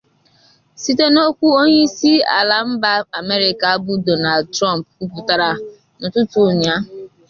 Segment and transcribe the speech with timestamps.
[0.81, 5.49] Site n’okwu onye isi ala mba Amerịka bụ Donald Trump kwuputere
[5.99, 6.81] n’ụtụtụ ụnyaa